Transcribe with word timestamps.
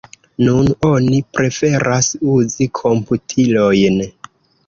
Nun 0.45 0.69
oni 0.87 1.19
preferas 1.39 2.09
uzi 2.37 2.67
komputilojn. 2.79 4.01